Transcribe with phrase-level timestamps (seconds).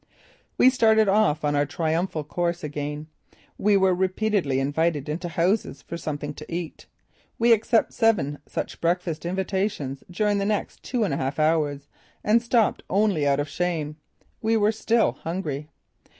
[0.57, 3.05] We started off on our triumphal course again.
[3.59, 6.87] We were repeatedly invited into houses for something to eat.
[7.37, 11.87] We accepted seven such breakfast invitations during the next two and a half hours
[12.23, 13.95] and stopped only out of shame.
[14.41, 15.69] We were still hungry.